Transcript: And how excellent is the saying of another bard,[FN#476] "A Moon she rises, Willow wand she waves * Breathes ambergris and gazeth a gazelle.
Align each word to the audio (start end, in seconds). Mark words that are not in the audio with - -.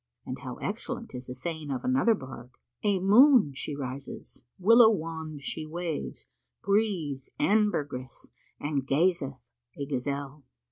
And 0.25 0.39
how 0.39 0.55
excellent 0.55 1.13
is 1.13 1.27
the 1.27 1.35
saying 1.35 1.69
of 1.69 1.83
another 1.85 2.15
bard,[FN#476] 2.15 2.51
"A 2.97 2.99
Moon 3.01 3.53
she 3.53 3.75
rises, 3.75 4.43
Willow 4.57 4.89
wand 4.89 5.43
she 5.43 5.67
waves 5.67 6.25
* 6.45 6.61
Breathes 6.63 7.29
ambergris 7.39 8.31
and 8.59 8.87
gazeth 8.87 9.37
a 9.77 9.85
gazelle. 9.85 10.43